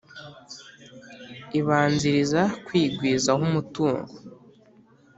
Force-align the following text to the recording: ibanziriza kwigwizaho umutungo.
ibanziriza 1.59 2.41
kwigwizaho 2.65 3.41
umutungo. 3.49 4.13